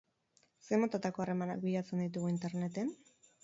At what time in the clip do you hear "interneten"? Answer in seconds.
2.35-2.95